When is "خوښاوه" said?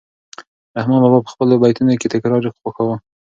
2.61-2.95